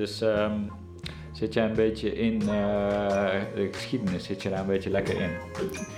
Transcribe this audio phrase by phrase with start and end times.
[0.00, 0.52] Dus ehm,
[1.32, 2.46] zit jij een beetje in eh,
[3.54, 5.30] de geschiedenis, zit je daar een beetje lekker in?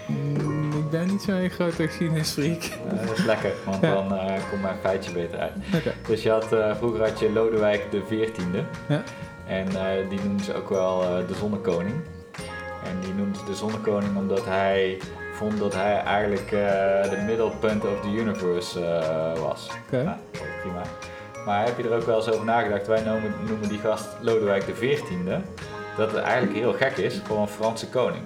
[0.07, 2.62] Mm, ik ben niet zo'n grote geschiedenisfreak.
[2.62, 3.95] Uh, dat is lekker, want Ja.
[3.95, 5.53] dan eh, komt mijn feitje beter uit.
[6.07, 8.62] Dus je had, eh, vroeger had je Lodewijk de 14e.
[8.88, 9.03] Ja.
[9.46, 9.67] En
[10.08, 11.94] die noemden ze ook wel de zonnekoning.
[12.84, 14.98] En die noemden ze de zonnekoning omdat hij
[15.32, 16.50] vond dat hij eigenlijk
[17.10, 18.80] de middelpunt of the universe
[19.41, 19.70] was.
[19.87, 20.02] Oké.
[20.02, 20.82] Nou, oké, prima.
[21.45, 22.87] Maar heb je er ook wel eens over nagedacht?
[22.87, 25.61] Wij noemen, noemen die gast Lodewijk de 14e.
[25.97, 28.23] Dat het eigenlijk heel gek is voor een Franse koning.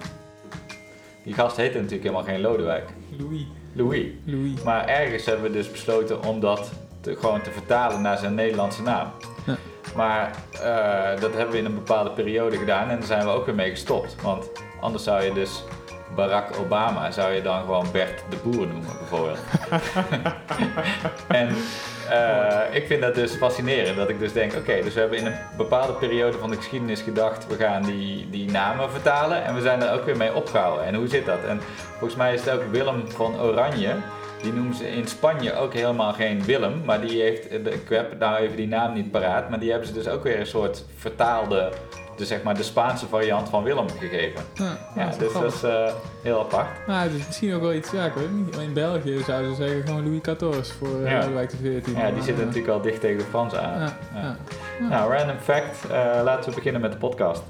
[1.23, 2.89] Die gast heette natuurlijk helemaal geen Lodewijk.
[3.17, 3.45] Louis.
[3.73, 4.05] Louis.
[4.23, 4.63] Louis.
[4.63, 8.81] Maar ergens hebben we dus besloten om dat te, gewoon te vertalen naar zijn Nederlandse
[8.81, 9.11] naam.
[9.45, 9.55] Ja.
[9.95, 13.45] Maar eh, dat hebben we in een bepaalde periode gedaan en daar zijn we ook
[13.45, 14.21] weer mee gestopt.
[14.21, 14.49] Want
[14.81, 15.63] anders zou je dus
[16.15, 19.39] Barack Obama, zou je dan gewoon Bert de Boer noemen bijvoorbeeld.
[21.27, 21.55] en
[22.09, 25.25] eh, ik vind dat dus fascinerend, dat ik dus denk, oké, dus we hebben in
[25.25, 29.61] een bepaalde periode van de geschiedenis gedacht, we gaan die, die namen vertalen en we
[29.61, 30.85] zijn er ook weer mee opgehouden.
[30.85, 31.43] En hoe zit dat?
[31.47, 31.59] En
[31.97, 33.95] volgens mij is het ook Willem van Oranje,
[34.41, 38.35] die noemen ze in Spanje ook helemaal geen Willem, maar die heeft, ik heb nou
[38.35, 41.71] even die naam niet paraat, maar die hebben ze dus ook weer een soort vertaalde,
[42.17, 44.41] dus zeg maar de Spaanse variant van Willem gegeven.
[44.53, 46.87] Ja, Ja, dat dus dat is eh, heel apart.
[46.87, 48.57] Nou, het is misschien ook wel iets, ja, ik weet niet.
[48.57, 51.19] In België zouden ze zeggen gewoon Louis XIV voor uh, Ja.
[51.19, 51.93] Lodewijk de 14.
[51.93, 53.93] Ja, die zitten natuurlijk al dicht tegen de Fransen aan.
[54.13, 54.37] Ja.
[54.89, 57.43] Nou, random fact, eh, laten we beginnen met de podcast.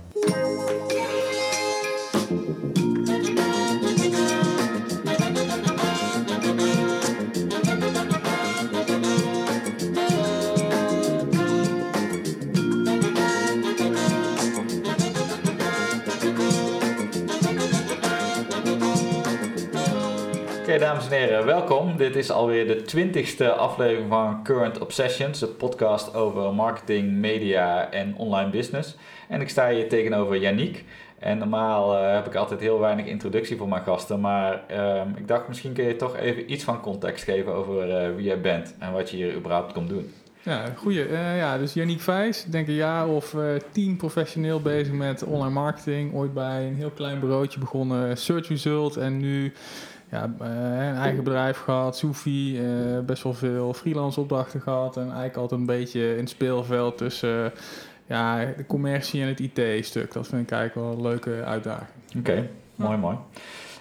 [20.80, 21.97] Dames en heren, welkom.
[21.97, 28.16] Dit is alweer de twintigste aflevering van Current Obsessions, de podcast over marketing, media en
[28.17, 28.95] online business.
[29.28, 30.83] En ik sta hier tegenover Yannick.
[31.20, 35.28] En normaal eh, heb ik altijd heel weinig introductie voor mijn gasten, maar ehm, ik
[35.28, 38.76] dacht misschien kun je toch even iets van context geven over eh, wie jij bent
[38.80, 40.14] en wat je hier überhaupt komt doen.
[40.42, 41.05] Ja, goeie.
[41.05, 43.36] Eh, ja, dus Yannick Vijs, denk een jaar of
[43.71, 46.14] tien professioneel bezig met online marketing.
[46.14, 48.98] Ooit bij een heel klein bureautje begonnen, Search Result.
[48.98, 49.54] En nu
[50.11, 54.97] ja, eh, een eigen bedrijf gehad, Soefie, eh, best wel veel freelance opdrachten gehad.
[54.97, 57.51] En eigenlijk altijd een beetje in het speelveld tussen eh,
[58.05, 60.13] ja, de commercie en het IT-stuk.
[60.13, 61.89] Dat vind ik eigenlijk wel een leuke uitdaging.
[62.17, 63.17] Oké, mooi, mooi.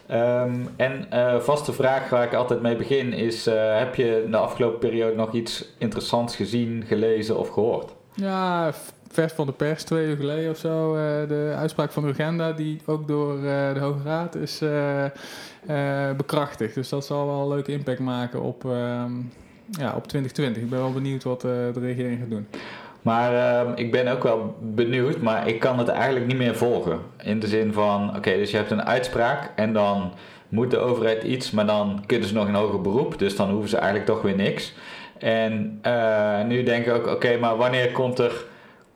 [0.07, 1.07] Ehm, en
[1.43, 3.45] vaste vraag waar ik altijd mee begin is:
[3.79, 7.95] heb je de afgelopen periode nog iets interessants gezien, gelezen of gehoord?
[8.15, 8.73] Ja,
[9.17, 10.95] vers van de pers, twee uur geleden of zo.
[10.95, 15.05] eh, de uitspraak van de agenda, die ook door eh, de Hoge Raad is eh,
[16.17, 16.75] bekrachtigd.
[16.75, 19.13] Dus dat zal wel een leuke impact maken op, ehm,
[19.71, 20.63] ja, op 2020.
[20.63, 22.47] Ik ben wel benieuwd wat de regering gaat doen.
[23.03, 26.99] Maar ehm, ik ben ook wel benieuwd, maar ik kan het eigenlijk niet meer volgen.
[27.23, 30.13] In de zin van: oké, dus je hebt een uitspraak en dan
[30.49, 33.69] moet de overheid iets, maar dan kunnen ze nog in hoger beroep, dus dan hoeven
[33.69, 34.75] ze eigenlijk toch weer niks.
[35.19, 35.81] En
[36.47, 38.45] nu denk ik ook: oké, maar wanneer komt er,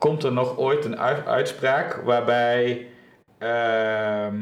[0.00, 2.86] komt er nog ooit een ui- uitspraak waarbij
[3.38, 4.34] ehm,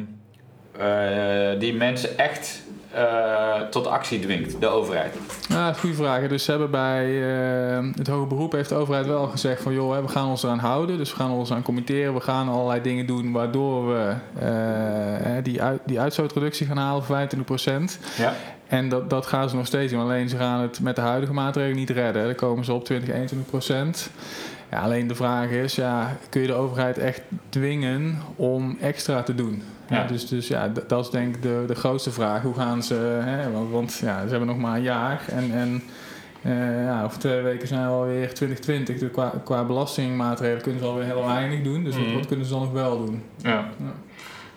[0.78, 5.14] eh, die mensen echt eh, tot actie dwingt, de overheid?
[5.48, 6.28] Ja, goede vraag.
[6.28, 10.00] Dus ze hebben bij eh, het hoger beroep heeft de overheid wel gezegd van joh,
[10.00, 10.98] we gaan ons eraan houden.
[10.98, 12.14] Dus we gaan ons aan committeren.
[12.14, 14.14] We gaan allerlei dingen doen waardoor we
[15.42, 18.16] die, uit, die uitstootreductie gaan halen van 25%.
[18.16, 18.34] Ja.
[18.68, 20.00] En dat, dat gaan ze nog steeds doen.
[20.00, 22.24] Alleen ze gaan het met de huidige maatregelen niet redden.
[22.24, 24.10] Dan komen ze op 20, 21
[24.70, 29.34] Ja, alleen de vraag is, ja, kun je de overheid echt dwingen om extra te
[29.34, 29.62] doen?
[29.88, 29.96] Ja.
[29.96, 30.06] Ja.
[30.06, 32.42] dus, dus ja, dat is denk ik de, de grootste vraag.
[32.42, 35.82] Hoe gaan ze, hè, want, want ja, ze hebben nog maar een jaar en, en
[36.42, 38.98] eh, ja, over twee weken zijn we alweer 2020.
[38.98, 41.84] Dus qua, qua belastingmaatregelen kunnen ze alweer heel weinig doen.
[41.84, 42.14] Dus wat- Mhm.
[42.14, 43.22] wat kunnen ze dan nog wel doen?
[43.42, 43.50] Ja.
[43.50, 43.92] Ja.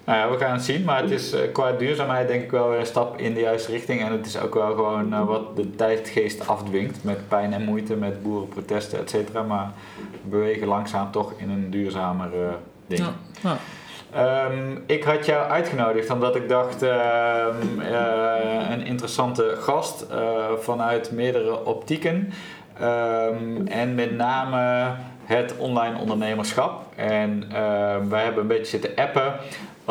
[0.06, 2.69] Nou ja, we gaan het zien, maar het is eh, qua duurzaamheid denk ik wel
[2.69, 4.01] weer een stap in de juiste richting.
[4.01, 7.95] En het is ook wel gewoon eh, wat de tijdgeest afdwingt met pijn en moeite,
[7.95, 9.41] met boerenprotesten, et cetera.
[9.41, 12.53] Maar we bewegen langzaam toch in een duurzamer eh,
[12.87, 12.99] ding.
[12.99, 13.58] Ja, ja.
[14.14, 20.17] Ehm, ik had jou uitgenodigd omdat ik dacht, ehm, eh, een interessante gast eh,
[20.59, 22.34] vanuit meerdere optieken.
[22.79, 24.91] Ehm, en met name
[25.25, 26.84] het online ondernemerschap.
[26.96, 27.49] En
[28.09, 29.34] wij hebben een beetje zitten appen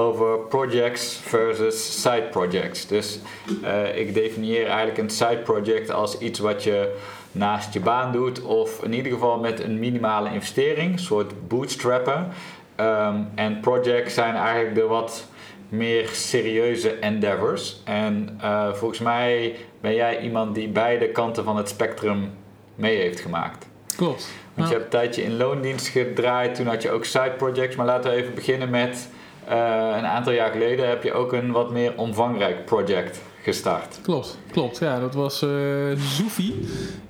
[0.00, 2.86] over projects versus side projects.
[2.86, 3.18] Dus
[3.62, 6.96] eh, ik definieer eigenlijk een side project als iets wat je
[7.32, 12.28] naast je baan doet, of in ieder geval met een minimale investering, een soort bootstrappen.
[12.76, 15.26] Ehm, en projects zijn eigenlijk de wat
[15.68, 17.80] meer serieuze endeavors.
[17.84, 22.30] En eh, volgens mij ben jij iemand die beide kanten van het spectrum
[22.74, 23.66] mee heeft gemaakt.
[23.96, 24.28] Klopt.
[24.54, 27.76] Want je hebt een tijdje in loondienst gedraaid, toen had je ook side projects.
[27.76, 29.08] Maar laten we even beginnen met
[29.50, 33.98] een aantal jaar geleden heb je ook een wat meer omvangrijk project gestart.
[34.02, 34.78] Klopt, klopt.
[34.78, 35.50] Ja, dat was eh
[35.96, 36.52] Zoofy.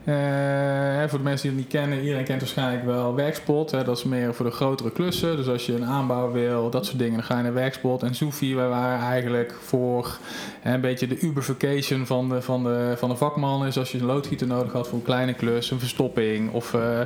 [0.05, 3.71] Eh, voor de mensen die het niet kennen, iedereen kent waarschijnlijk wel Werkspot.
[3.71, 5.37] Hè, dat is meer voor de grotere klussen.
[5.37, 8.03] Dus als je een aanbouw wil, dat soort dingen, dan ga je naar Werkspot.
[8.03, 10.19] En Zoofy, wij waren eigenlijk voor
[10.61, 13.63] hè, een beetje de Ubervacation van de, van, de, van de vakman.
[13.63, 17.01] Dus als je een loodgieter nodig had voor een kleine klus, een verstopping of eh,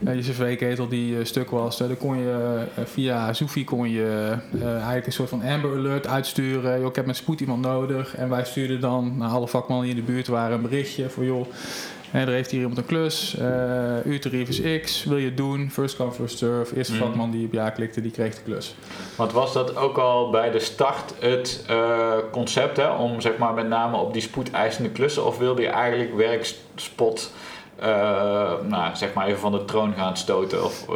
[0.00, 5.28] je cv-ketel die stuk was, dan kon je via Zoofy kon je eigenlijk een soort
[5.28, 6.78] van Amber Alert uitsturen.
[6.78, 8.16] Joh, ik heb met spoed iemand nodig.
[8.16, 11.24] En wij stuurden dan naar alle vakmannen die in de buurt waren een berichtje voor
[11.24, 11.46] joh.
[12.10, 15.70] hè, er heeft hier iemand een klus, eh uurtarief is X, wil je het doen?
[15.70, 16.76] First come, first serve.
[16.76, 17.02] Eerste Mhm.
[17.02, 18.74] vakman die op ja klikte, die kreeg de klus.
[19.16, 23.54] Want was dat ook al bij de start het eh, concept hè, om zeg maar
[23.54, 25.26] met name op die spoedeisende klussen?
[25.26, 27.32] Of wilde je eigenlijk werkspot
[27.78, 27.88] eh,
[28.68, 30.64] nou, zeg maar even van de troon gaan stoten?
[30.64, 30.86] Of,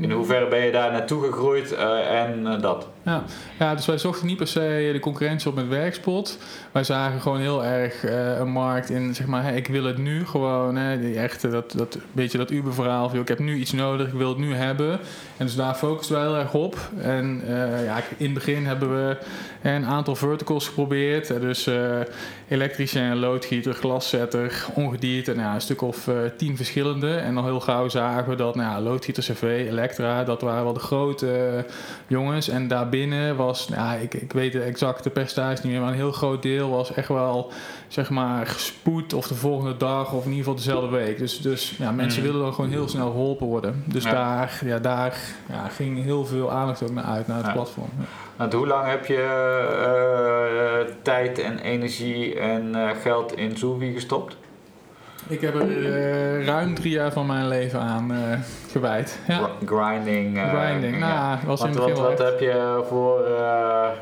[0.00, 1.72] in hoeverre ben je daar naartoe gegroeid
[2.08, 2.86] en dat?
[3.04, 3.24] Ja.
[3.58, 6.38] ja, dus wij zochten niet per se de concurrentie op met Werkspot.
[6.72, 9.98] Wij zagen gewoon heel erg eh, een markt in, zeg maar, hè, ik wil het
[9.98, 10.76] nu gewoon.
[10.76, 14.28] Hè, die echte, dat, dat beetje dat Uber-verhaal ik heb nu iets nodig, ik wil
[14.28, 14.92] het nu hebben.
[15.36, 16.76] En dus daar focussen we heel erg op.
[16.98, 19.16] En eh, ja, in het begin hebben we
[19.62, 21.30] een aantal verticals geprobeerd.
[21.30, 22.00] Eh, Dus eh
[22.48, 25.32] elektricien, loodgieter, glaszetter, ongedierte.
[25.32, 27.14] En ja, een stuk of tien verschillende.
[27.14, 30.72] En al heel gauw zagen we dat nou ja, loodgieter, cv, elektra, dat waren wel
[30.72, 31.64] de grote
[32.06, 32.48] jongens.
[32.48, 36.12] En daarbinnen was, nou ik, ik weet de exacte percentage niet meer, maar een heel
[36.12, 37.50] groot deel was echt wel,
[37.88, 41.18] zeg maar, gespoed of de volgende dag of in ieder geval dezelfde week.
[41.18, 42.26] Dus, dus ja, mensen Mm.
[42.26, 43.82] willen dan gewoon heel snel geholpen worden.
[43.86, 44.10] Dus Ja.
[44.10, 45.16] daar, ja, daar
[45.48, 47.52] ja, ging heel veel aandacht ook naar uit, naar het Ja.
[47.52, 47.88] platform.
[48.36, 49.22] Want hoe lang heb je
[50.86, 54.36] eh, tijd en energie en eh, geld in Zoovie gestopt?
[55.28, 58.18] Ik heb er eh, ruim drie jaar van mijn leven aan eh
[58.70, 59.18] gewijd.
[59.28, 59.38] Ja.
[59.38, 60.36] Gr- Grinding.
[60.38, 60.98] eh, Grinding.
[60.98, 61.28] ja.
[61.34, 63.28] Nou, was in Wat, het begin wat, wat heb je voor,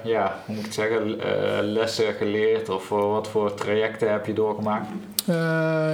[0.04, 1.16] ja, hoe moet ik zeggen,
[1.72, 4.86] lessen geleerd of voor wat voor trajecten heb je doorgemaakt?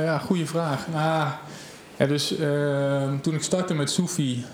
[0.04, 0.86] Ja, goede vraag.
[0.92, 1.28] Nou,
[1.96, 4.44] ja, dus ehm, toen ik startte met Soefi,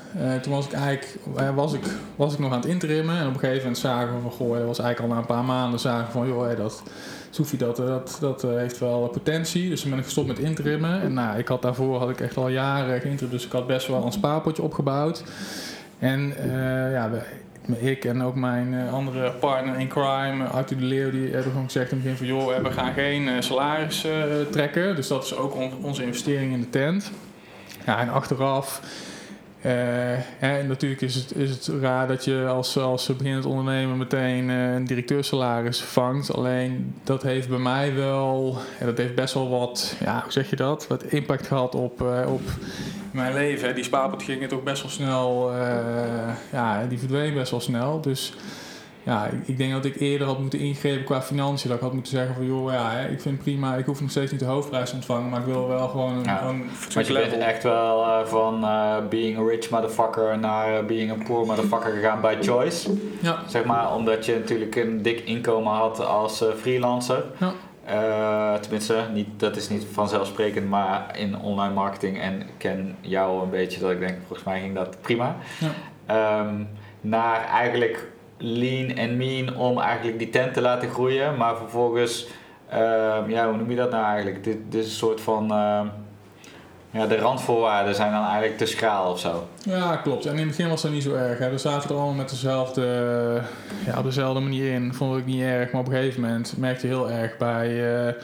[0.42, 1.18] toen was ik eigenlijk
[1.54, 1.82] was ik,
[2.16, 3.16] was ik nog aan het interimmen.
[3.18, 5.34] En op een gegeven moment zagen we van, goh, dat was eigenlijk al na een
[5.36, 6.82] paar maanden zagen we van, joh, dat
[7.34, 9.68] Soefi dat, dat, dat eh, heeft wel potentie.
[9.68, 11.00] Dus toen ben ik gestopt met interimmen.
[11.00, 13.86] En nou, ik had daarvoor had ik echt al jaren geïnterim, dus ik had best
[13.86, 15.22] wel een spaarpotje opgebouwd.
[15.98, 17.10] En eh, ja,
[17.78, 21.64] ik en ook mijn eh, andere partner in crime, Arthur de Leeuw, die hebben gewoon
[21.66, 24.12] gezegd in het begin van joh, we gaan geen eh, salaris eh,
[24.50, 24.96] trekken.
[24.96, 27.10] Dus dat is ook on- onze investering in de tent.
[27.86, 28.80] Ja, en achteraf,
[29.62, 29.72] eh,
[30.38, 34.74] hè, natuurlijk is het, is het raar dat je als, als beginnend ondernemer meteen eh,
[34.74, 36.34] een directeursalaris vangt.
[36.34, 40.50] Alleen dat heeft bij mij wel, ja, dat heeft best wel wat, ja, hoe zeg
[40.50, 42.42] je dat, wat impact gehad op, eh, op
[43.10, 43.74] mijn leven.
[43.74, 45.52] Die spaarpot ging het ook best wel snel,
[46.52, 48.00] ja, die verdween best wel snel.
[48.00, 48.34] Dus
[49.02, 51.68] ja, ik, ik denk dat ik eerder had moeten ingrepen qua financiën.
[51.68, 53.74] Dat ik had moeten zeggen van, joh, ja, ik vind het prima.
[53.76, 56.24] Ik hoef nog steeds niet de hoofdprijs te ontvangen, maar ik wil wel gewoon een,
[56.24, 56.42] Ja.
[56.42, 60.84] een fatsoenlijk je bent echt wel eh, van eh, being a rich motherfucker naar eh,
[60.84, 62.90] being a poor motherfucker gegaan by choice.
[63.20, 67.24] Ja, Zeg maar, omdat je natuurlijk een dik inkomen had als freelancer.
[67.38, 67.52] Ja.
[68.60, 73.50] Tenminste, niet, dat is niet vanzelfsprekend, maar in online marketing en ik ken jou een
[73.50, 75.36] beetje, dat ik denk, volgens mij ging dat prima.
[75.58, 75.68] Ja.
[76.06, 76.54] Ehm,
[77.00, 78.06] naar eigenlijk
[78.42, 82.26] lean en mean om eigenlijk die tent te laten groeien, maar vervolgens,
[82.68, 84.44] ehm, ja, hoe noem je dat nou eigenlijk?
[84.44, 85.86] Dit, dit is een soort van, ehm,
[86.90, 89.46] ja, de randvoorwaarden zijn dan eigenlijk te schraal of zo.
[89.64, 90.26] Ja, klopt.
[90.26, 91.38] En in het begin was dat niet zo erg.
[91.38, 91.50] Hè.
[91.50, 92.82] We zaten er allemaal met dezelfde,
[93.86, 94.94] ja, op dezelfde manier in.
[94.94, 95.72] Vond ik niet erg.
[95.72, 98.14] Maar op een gegeven moment merkte je heel erg bij, eh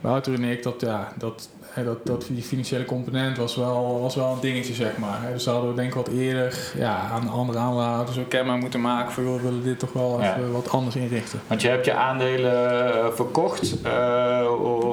[0.00, 4.14] bij en ik dat, ja, dat, hè, dat, dat die financiële component was wel, was
[4.14, 5.18] wel een dingetje, zeg maar.
[5.22, 5.32] Hè.
[5.32, 8.80] Dus daar hadden we denk ik wat eerder ja, aan andere aandeelhouders ook kenbaar moeten
[8.80, 10.36] maken van joh, we willen dit toch wel Ja.
[10.36, 11.40] even wat anders inrichten.
[11.46, 13.82] Want je hebt je aandelen eh, verkocht.
[13.82, 14.46] Eh,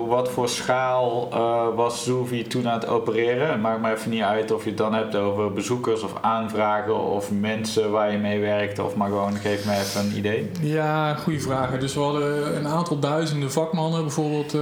[0.08, 3.51] wat voor schaal eh, was Zoovie toen aan het opereren?
[3.51, 7.00] Het maakt me even niet uit of je het dan hebt over bezoekers of aanvragen
[7.03, 8.79] of mensen waar je mee werkt.
[8.79, 10.51] Of maar gewoon geef me even een idee.
[10.62, 11.79] Ja, goede vragen.
[11.79, 14.55] Dus we hadden een aantal duizenden vakmannen bijvoorbeeld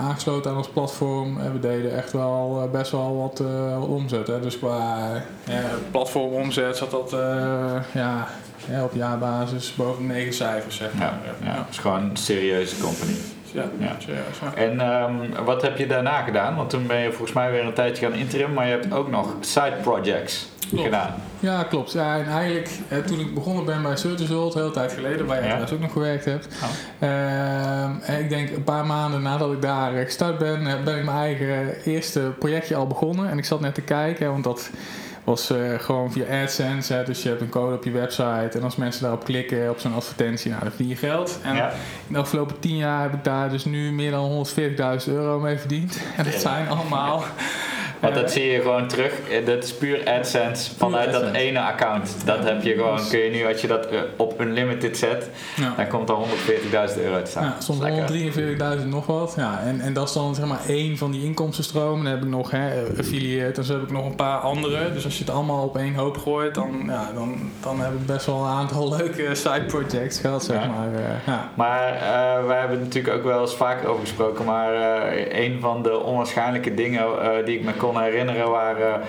[0.00, 1.01] aangesloten aan ons platform.
[1.10, 4.26] En we deden echt wel eh, best wel wat, eh, omzet.
[4.26, 4.40] Hè.
[4.40, 5.08] Dus qua
[5.90, 8.28] platformomzet zat dat eh, ja,
[8.82, 11.12] op jaarbasis boven negen cijfers, zeg maar.
[11.40, 13.12] Ja, ja, het is gewoon een serieuze company.
[13.52, 13.96] ja, Ja.
[13.98, 14.38] serieus.
[14.42, 14.54] Ja.
[14.54, 16.56] En ehm, wat heb je daarna gedaan?
[16.56, 19.10] Want toen ben je volgens mij weer een tijdje gaan interim, maar je hebt ook
[19.10, 20.48] nog side projects.
[20.72, 20.84] Klopt.
[20.84, 21.14] gedaan.
[21.40, 21.92] Ja, klopt.
[21.92, 25.36] Ja, en eigenlijk, eh, toen ik begonnen ben bij Search Result, heel tijd geleden, waar
[25.36, 25.48] jij Ja.
[25.48, 26.48] trouwens ook nog gewerkt hebt.
[26.62, 27.08] Oh.
[27.08, 30.96] Ehm, en ik denk een paar maanden nadat ik daar eh, gestart ben, eh, ben
[30.98, 33.30] ik mijn eigen eerste projectje al begonnen.
[33.30, 34.70] En ik zat net te kijken, want dat
[35.24, 36.92] was eh, gewoon via AdSense.
[36.92, 39.78] Hè, dus je hebt een code op je website en als mensen daarop klikken op
[39.78, 41.38] zo'n advertentie, nou, dan verdien je geld.
[41.42, 41.70] En Ja.
[42.06, 45.56] in de afgelopen tien jaar heb ik daar dus nu meer dan 140.000 euro mee
[45.58, 45.98] verdiend.
[46.16, 47.22] En dat zijn allemaal...
[48.02, 49.12] Want dat zie je gewoon terug.
[49.30, 51.40] Eh, Dat is puur AdSense vanuit dat AdSense.
[51.40, 52.14] ene account.
[52.24, 52.44] Dat Ja.
[52.44, 52.96] heb je gewoon.
[52.96, 55.72] Dus- Kun je nu, als je dat eh, op Unlimited zet, ja.
[55.76, 57.42] dan komt er 140.000 euro te staan.
[57.44, 58.02] Ja, soms lekker.
[58.78, 59.34] 143.000 nog wat.
[59.36, 62.04] Ja, en, en dat is dan zeg maar één van die inkomstenstromen.
[62.04, 64.92] Dan heb ik nog hè, affiliate en zo heb ik nog een paar andere.
[64.92, 68.06] Dus als je het allemaal op één hoop gooit, dan, ja, dan, dan heb ik
[68.06, 70.88] best wel een aantal leuke side projects gehad, zeg maar.
[71.26, 71.50] ja.
[71.54, 74.44] Maar eh, wij hebben het natuurlijk ook wel eens vaker over gesproken.
[74.44, 77.04] Maar eh, een van de onwaarschijnlijke dingen
[77.44, 79.00] die ik me kon herinneren waren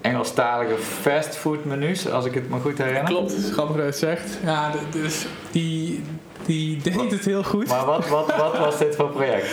[0.00, 3.04] Engelstalige fastfoodmenu's, als ik het me goed herinner.
[3.04, 4.38] Klopt, grappig dat je het zegt.
[4.44, 6.02] Ja, dus die,
[6.46, 7.68] die deed het heel goed.
[7.68, 9.46] Maar wat, wat, wat was dit voor project?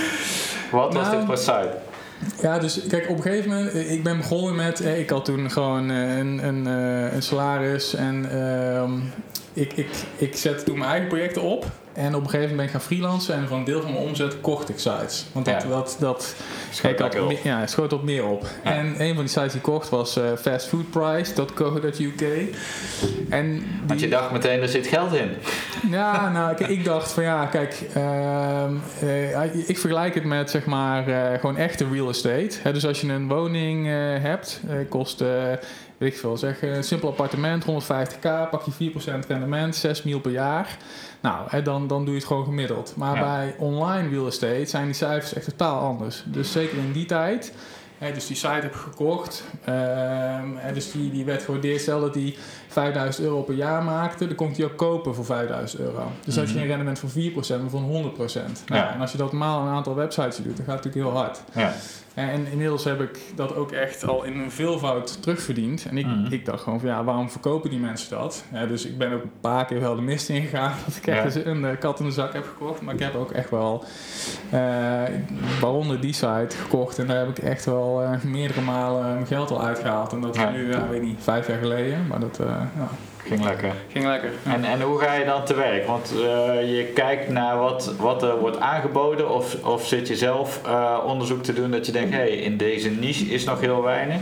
[0.71, 1.71] Wat was Nou, dit voor site?
[2.41, 5.25] Ja, dus kijk, op een gegeven moment, eh, ik ben begonnen met, eh, ik had
[5.25, 8.91] toen gewoon eh, een, een, eh, een salaris en ehm,
[9.53, 11.65] ik, ik, ik zette toen mijn eigen projecten op.
[11.99, 14.03] En op een gegeven moment ben ik gaan freelancen en van een deel van mijn
[14.03, 15.25] omzet kocht ik sites.
[15.31, 15.69] Want dat, Ja.
[15.69, 16.35] dat, dat
[16.71, 17.31] Schoot had op.
[17.43, 18.45] ja, schoot op meer op.
[18.63, 18.71] Ja.
[18.71, 22.55] En een van die sites die ik kocht was eh fastfoodprice.co.uk.
[23.29, 25.29] En Want je dacht meteen, er zit geld in.
[25.91, 31.07] ja, nou, ik dacht van ja, kijk, ehm, eh, ik vergelijk het met zeg maar
[31.07, 32.51] eh, gewoon echte real estate.
[32.63, 33.87] Hè, dus als je een woning
[34.21, 35.19] hebt, kost,
[35.97, 40.31] weet ik veel, zeg een simpel appartement, 150k, pak je 4% rendement, 6 mil per
[40.31, 40.77] jaar.
[41.21, 42.93] Nou, hè, dan, dan doe je het gewoon gemiddeld.
[42.95, 43.21] Maar Ja.
[43.21, 46.23] bij online real estate zijn die cijfers echt totaal anders.
[46.25, 47.53] Dus zeker in die tijd.
[47.97, 49.43] Hè, dus die site heb ik gekocht.
[49.65, 51.81] Ehm, hè, dus die, die werd gewaardeerd.
[51.81, 52.37] Stel dat die
[52.69, 56.11] 5000 euro per jaar maakte, dan kon ik die ook kopen voor 5000 euro.
[56.25, 56.59] Dus dan heb je Mhm.
[56.59, 58.63] geen rendement van 4%, maar van 100%.
[58.67, 58.93] Nou.
[58.93, 61.41] En als je dat maal een aantal websites doet, dan gaat het natuurlijk heel hard.
[61.53, 61.73] Ja.
[62.13, 65.85] En inmiddels heb ik dat ook echt al in een veelvoud terugverdiend.
[65.89, 66.33] En ik, Mhm.
[66.33, 68.43] ik dacht gewoon van ja, waarom verkopen die mensen dat?
[68.53, 70.73] Ja, dus ik ben ook een paar keer wel de mist ingegaan.
[70.85, 71.45] Dat ik echt Ja.
[71.45, 72.81] een, eh, kat in de zak heb gekocht.
[72.81, 73.83] Maar ik heb ook echt wel,
[74.49, 74.59] eh,
[75.61, 76.99] waaronder die site gekocht.
[76.99, 80.11] En daar heb ik echt wel eh, meerdere malen mijn geld al uitgehaald.
[80.13, 82.07] En dat is nu, ja, weet niet, vijf jaar geleden.
[82.07, 82.39] Maar dat
[82.77, 82.89] ja,
[83.25, 83.73] Ging lekker.
[83.91, 84.29] ging lekker.
[84.45, 84.53] Ja.
[84.53, 85.87] En, en hoe ga je dan te werk?
[85.87, 86.21] Want eh,
[86.77, 91.43] je kijkt naar wat, wat er wordt aangeboden, of, of zit je zelf eh, onderzoek
[91.43, 94.19] te doen dat je denkt, hé, hey, in deze niche is nog heel weinig.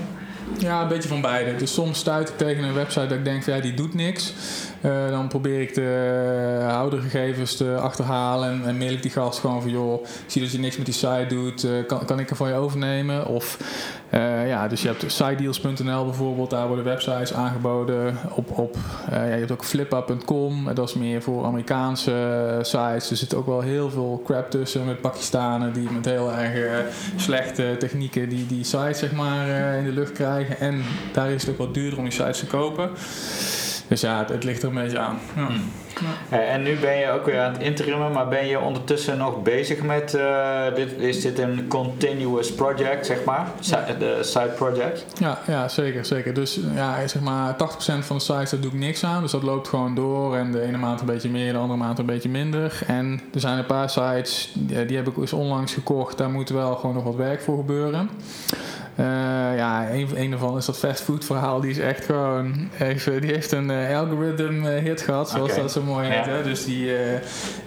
[0.58, 1.56] Ja, een beetje van beide.
[1.56, 4.34] Dus soms stuit ik tegen een website dat ik denk van ja, die doet niks.
[4.82, 9.62] Eh, dan probeer ik de houdergegevens te achterhalen en, en mail ik die gast gewoon
[9.62, 12.29] van joh, ik zie dat je niks met die site doet, eh, kan, kan ik
[12.29, 13.25] er van je overnemen?
[13.25, 13.58] Of
[14.09, 18.75] eh, ja, dus je hebt sitedeals.nl bijvoorbeeld, daar worden websites aangeboden op, op
[19.09, 23.09] eh, ja, je hebt ook flippa.com, dat is meer voor Amerikaanse eh, sites.
[23.09, 26.93] Er zit ook wel heel veel crap tussen met Pakistanen die met heel erg eh,
[27.15, 30.59] slechte technieken die, die sites zeg maar eh, in de lucht krijgen.
[30.59, 30.83] En
[31.13, 32.89] daar is het ook wat duurder om die sites te kopen.
[33.88, 35.20] Dus ja, het, het ligt er een beetje aan.
[35.36, 35.48] Ja.
[36.29, 39.41] Eh, en nu ben je ook weer aan het interimmen, maar ben je ondertussen nog
[39.44, 43.48] bezig met, eh, dit, is dit een continuous project, zeg maar?
[44.00, 45.06] De side project?
[45.20, 46.34] Ja, ja, zeker, zeker.
[46.34, 49.22] Dus ja, zeg maar 80% van de sites daar doe ik niks aan.
[49.22, 50.36] Dus dat loopt gewoon door.
[50.36, 52.79] En de ene maand een beetje meer, de andere maand een beetje minder.
[52.88, 56.17] En er zijn een paar sites, die, die heb ik eens onlangs gekocht.
[56.17, 58.10] Daar moet wel gewoon nog wat werk voor gebeuren.
[58.98, 59.06] Eh,
[59.58, 61.62] ja, een, een daarvan is dat fastfood verhaal.
[61.62, 65.72] Die is echt gewoon even, die heeft een eh, algorithm eh, hit gehad, zoals dat
[65.72, 66.25] zo mooi heet.
[66.25, 66.32] Ja.
[66.32, 66.44] Hè?
[66.44, 66.92] Dus die,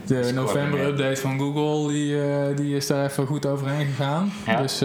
[0.07, 2.17] de november update van Google, die,
[2.55, 4.33] die is daar even goed overheen gegaan.
[4.47, 4.61] Ja.
[4.63, 4.85] Dus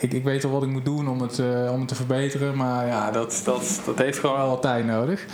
[0.00, 1.38] ik, ik weet al wat ik moet doen om het,
[1.70, 2.56] om het te verbeteren.
[2.56, 5.24] Maar ja, dat, dat, dat heeft gewoon wel wat tijd nodig.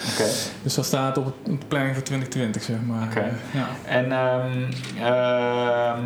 [0.62, 3.32] Dus dat staat op de planning voor 2020, zeg maar.
[3.52, 3.68] Ja.
[3.84, 4.62] En ehm,
[5.02, 6.00] ehm,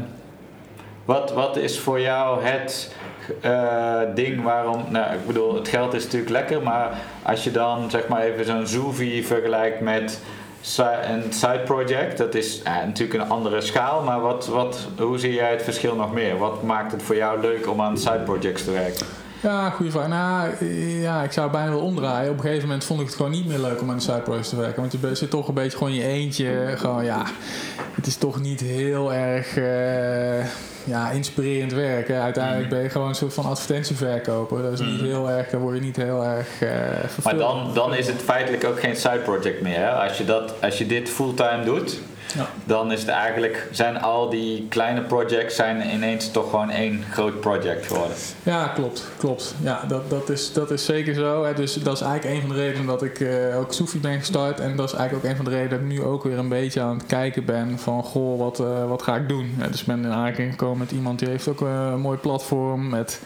[1.05, 2.95] wat, wat is voor jou het
[3.41, 4.85] eh, ding waarom...
[4.89, 8.45] Nou, ik bedoel, het geld is natuurlijk lekker, maar als je dan zeg maar even
[8.45, 10.21] zo'n Zoovie vergelijkt met
[10.79, 15.33] een side project, dat is eh, natuurlijk een andere schaal, maar wat, wat, hoe zie
[15.33, 16.39] jij het verschil nog meer?
[16.39, 19.07] Wat maakt het voor jou leuk om aan side projects te werken?
[19.43, 20.09] Ja, goede vraag.
[20.09, 22.31] Nou, eh, ja, ik zou het bijna wel omdraaien.
[22.31, 24.21] Op een gegeven moment vond ik het gewoon niet meer leuk om aan de side
[24.21, 24.81] projects te werken.
[24.81, 26.75] Want je zit toch een beetje gewoon in je eentje.
[26.77, 27.23] Gewoon, ja,
[27.95, 30.47] het is toch niet heel erg eh,
[30.85, 32.09] ja, inspirerend werk.
[32.09, 32.21] Hè.
[32.21, 32.75] Uiteindelijk Mhm.
[32.75, 34.63] ben je gewoon een soort van advertentieverkoper.
[34.63, 35.05] Dat is niet Mhm.
[35.05, 36.71] heel erg, daar word je niet heel erg eh
[37.25, 39.77] Maar dan, dan is het feitelijk ook geen side project meer.
[39.79, 39.91] Hè?
[39.91, 42.01] Als, je dat, als je dit fulltime doet,
[42.35, 42.49] Ja.
[42.65, 47.41] Dan is het eigenlijk, zijn al die kleine projects zijn ineens toch gewoon één groot
[47.41, 48.17] project geworden.
[48.43, 49.09] Ja, klopt.
[49.19, 49.55] klopt.
[49.63, 51.45] Ja, dat, dat, is, dat is zeker zo.
[51.45, 51.55] Hè.
[51.55, 54.61] Dus dat is eigenlijk een van de redenen dat ik uh, ook Soefie ben gestart.
[54.61, 56.49] En dat is eigenlijk ook een van de redenen dat ik nu ook weer een
[56.49, 59.55] beetje aan het kijken ben van goh, wat, uh, wat ga ik doen?
[59.71, 63.21] dus ik ben in aanraking gekomen met iemand die heeft ook een mooi platform met,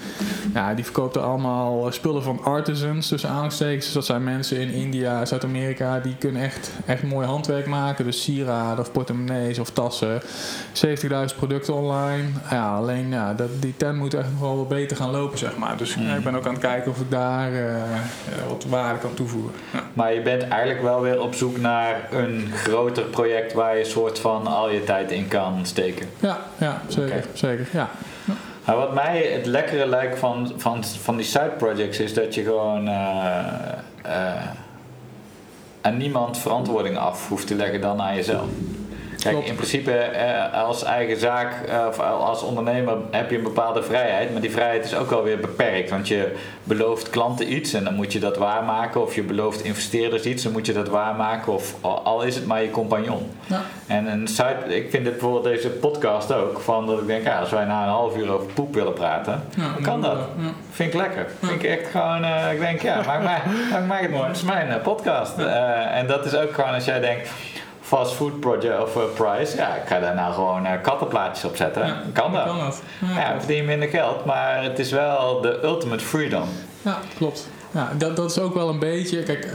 [0.54, 3.84] ja, die verkoopt er allemaal spullen van artisans, tussen aanstekens.
[3.84, 8.04] Dus dat zijn mensen in India, Zuid-Amerika, die kunnen echt, echt mooi handwerk maken.
[8.04, 10.22] Dus sieraden of portemonnees of tassen.
[10.22, 12.24] 70.000 producten online.
[12.50, 15.56] Ja, alleen ja, dat, die tent moet echt nog wel wat beter gaan lopen, zeg
[15.56, 15.76] maar.
[15.76, 16.16] Dus mm.
[16.16, 17.82] ik ben ook aan het kijken of ik daar uh,
[18.48, 19.52] wat waarde kan toevoegen.
[19.72, 19.82] Ja.
[19.92, 24.18] Maar je bent eigenlijk wel weer op zoek naar een groter project waar je soort
[24.18, 26.06] van al je tijd in kan steken.
[26.20, 27.24] Ja, ja zeker.
[27.32, 27.90] zeker ja.
[28.66, 32.42] Nou, wat mij het lekkere lijkt van, van, van die side projects is dat je
[32.42, 32.94] gewoon uh,
[34.06, 34.42] uh,
[35.80, 38.46] aan niemand verantwoording af hoeft te leggen dan aan jezelf.
[39.32, 43.82] Kijk, in principe eh, als eigen zaak eh, of als ondernemer heb je een bepaalde
[43.82, 45.90] vrijheid, maar die vrijheid is ook alweer beperkt.
[45.90, 49.02] Want je belooft klanten iets en dan moet je dat waarmaken.
[49.02, 51.52] Of je belooft investeerders iets, dan moet je dat waarmaken.
[51.52, 53.30] Of al is het maar je compagnon.
[53.46, 53.62] Ja.
[53.86, 57.38] En een site, ik vind dit bijvoorbeeld deze podcast ook, van dat ik denk, ja,
[57.38, 60.18] als wij na een half uur over poep willen praten, ja, kan dat.
[60.38, 60.50] Ja.
[60.70, 61.26] Vind ik lekker.
[61.40, 63.40] Vind ik echt gewoon, uh, ik denk, ja, maak mij,
[63.86, 64.26] maak het mooi.
[64.26, 65.38] Het is mijn podcast.
[65.92, 67.30] en dat is ook gewoon als jij denkt
[67.86, 69.56] fast food project of uh, price.
[69.56, 71.86] Ja, ik ga daar nou gewoon uh, kattenplaatjes op zetten.
[71.86, 72.44] Ja, kan dat?
[72.44, 72.82] Kan dat.
[73.00, 76.48] Ja, ja verdien je minder geld, maar het is wel de ultimate freedom.
[76.82, 77.48] Ja, klopt.
[77.76, 79.22] Ja, dat, dat is ook wel een beetje.
[79.22, 79.48] Kijk,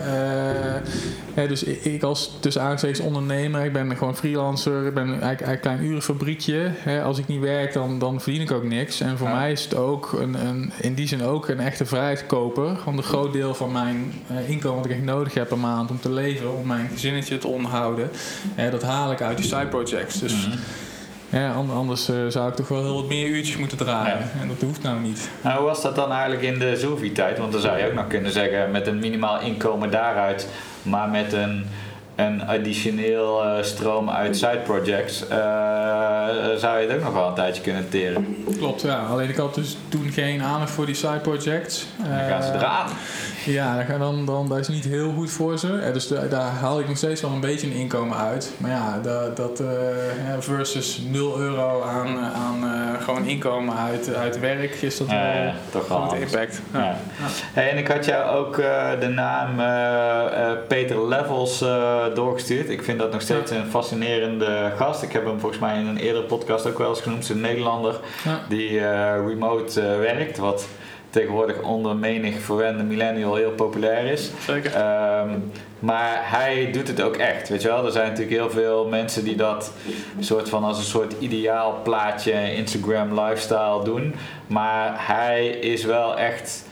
[1.36, 5.60] uh, dus ik, als tussen aanstekens ondernemer, ik ben gewoon freelancer, ik ben eigenlijk een
[5.60, 6.72] klein urenfabriekje.
[6.78, 9.00] Hè, als ik niet werk, dan, dan verdien ik ook niks.
[9.00, 12.78] En voor mij is het ook een, een, in die zin ook een echte vrijheidskoper.
[12.86, 15.90] Want een groot deel van mijn uh, inkomen wat ik echt nodig heb per maand
[15.90, 18.10] om te leven, om mijn gezinnetje te onderhouden,
[18.72, 20.20] dat haal ik uit die side projects.
[20.20, 20.48] Dus.
[20.48, 20.58] Mhm.
[21.32, 24.18] Ja, anders uh, zou ik toch wel heel wat meer uurtjes moeten draaien.
[24.42, 25.30] En dat hoeft nou niet.
[25.42, 27.38] Nou, hoe was dat dan eigenlijk in de Zovi-tijd?
[27.38, 30.48] Want dan zou je ook nog kunnen zeggen, met een minimaal inkomen daaruit,
[30.84, 31.66] maar met een
[32.16, 35.30] een additioneel uh, stroom uit side projects, uh,
[36.58, 38.38] zou je het ook nog wel een tijdje kunnen teren.
[38.58, 39.06] Klopt, ja.
[39.10, 41.86] Alleen ik had dus toen geen aandacht voor die side projects.
[41.98, 42.88] Dan gaan ze eraan.
[43.46, 45.90] Ja, dan, dan, dat is niet heel goed voor ze.
[45.94, 48.52] dus daar haal ik nog steeds wel een beetje een inkomen uit.
[48.58, 49.64] Maar ja, dat, dat
[50.40, 52.64] versus 0 euro aan, aan
[53.02, 56.62] gewoon inkomen uit, uit werk is dat wel toch wel impact.
[56.74, 56.98] Ja.
[57.54, 58.56] Hey, en ik had jou ook
[59.00, 59.56] de naam
[60.68, 61.60] Peter Levels
[62.14, 62.70] doorgestuurd.
[62.70, 65.04] Ik vind dat nog steeds een fascinerende gast.
[65.04, 67.30] Ik heb hem volgens mij in een eerdere podcast ook wel eens genoemd.
[67.30, 68.00] een Nederlander
[68.50, 68.80] die
[69.28, 70.38] remote werkt.
[70.38, 70.68] Wat
[71.12, 74.32] tegenwoordig onder menig verwende millennial heel populair is.
[74.46, 74.72] Zeker.
[75.22, 77.86] Um, maar hij doet het ook echt, weet je wel.
[77.86, 79.74] Er zijn natuurlijk heel veel mensen die dat
[80.20, 84.16] soort van als een soort ideaal plaatje Instagram lifestyle doen.
[84.48, 86.66] Maar hij is wel echt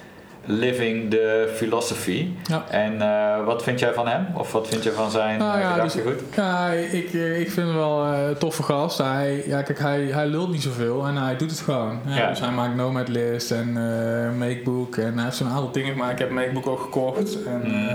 [0.49, 2.27] living the philosophy.
[2.43, 2.65] Ja.
[2.69, 4.27] En uh, wat vind jij van hem?
[4.33, 6.35] Of wat vind je van zijn nou, ja, dus, goed?
[6.35, 8.97] Ja, ik, eh, ik vind hem wel uh, toffe gast.
[8.97, 11.99] Hij, ja, kijk, hij, hij lult niet zoveel en hij doet het gewoon.
[12.05, 15.91] Ja, Dus hij maakt Nomad List en uh, Makebook en hij heeft zo'n aantal dingen
[15.91, 16.11] gemaakt.
[16.11, 17.43] Ik heb Makebook ook gekocht.
[17.43, 17.89] En, mm.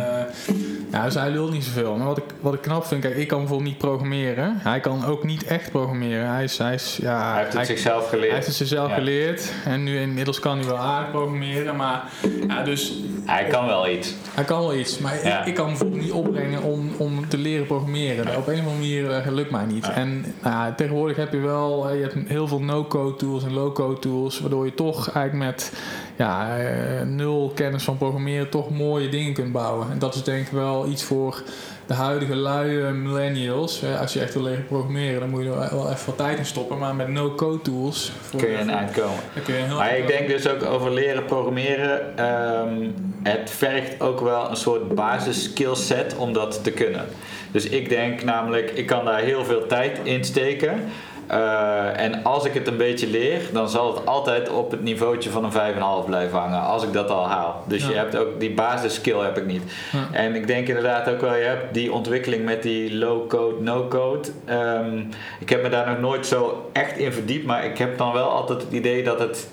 [0.91, 1.97] ja, dus hij lult niet zoveel.
[1.97, 4.57] Maar wat ik, wat ik knap vind, kijk, ik kan bijvoorbeeld niet programmeren.
[4.59, 6.29] Hij kan ook niet echt programmeren.
[6.29, 8.27] Hij, is, hij, is, ja, hij heeft het zichzelf geleerd.
[8.27, 9.53] Hij heeft het zichzelf geleerd.
[9.65, 12.03] En nu inmiddels kan hij wel aardig programmeren, maar
[12.49, 12.93] ja, dus,
[13.25, 14.15] hij kan wel iets.
[14.35, 17.67] Hij kan wel iets, maar ik, ik, kan bijvoorbeeld niet opbrengen om, om te leren
[17.67, 18.37] programmeren.
[18.37, 19.89] Op een of andere manier uh, lukt mij niet.
[19.89, 24.41] En nou, tegenwoordig heb je wel je hebt heel veel no-code tools en low-code tools,
[24.41, 25.73] waardoor je toch eigenlijk met
[26.17, 26.67] ja, uh,
[27.07, 29.91] nul kennis van programmeren toch mooie dingen kunt bouwen.
[29.91, 31.43] En dat is denk ik wel iets voor
[31.87, 35.91] de huidige luie millennials, als je echt wil leren programmeren, dan moet je er wel
[35.91, 36.79] even wat tijd in stoppen.
[36.79, 39.21] Maar met no-code tools kun je een eind komen.
[39.45, 42.25] Kun je heel maar ik denk dus ook over leren programmeren.
[42.25, 47.07] Um, het vergt ook wel een soort basis skillset om dat te kunnen.
[47.51, 50.81] Dus ik denk namelijk, ik kan daar heel veel tijd in steken.
[51.31, 55.31] Uh, en als ik het een beetje leer, dan zal het altijd op het niveautje
[55.31, 56.61] van een 5,5 blijven hangen.
[56.61, 57.65] Als ik dat al haal.
[57.69, 59.63] Dus je hebt ook die basisskill heb ik niet.
[59.93, 60.19] Ja.
[60.19, 63.89] En ik denk inderdaad ook wel, je hebt die ontwikkeling met die low code, no
[63.89, 64.29] code.
[64.51, 65.09] Um,
[65.41, 68.29] ik heb me daar nog nooit zo echt in verdiept, maar ik heb dan wel
[68.29, 69.49] altijd het idee dat het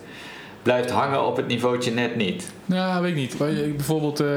[0.62, 2.52] blijft hangen op het niveautje net niet.
[2.66, 3.38] Ja, weet ik niet.
[3.76, 4.28] Bijvoorbeeld, uh,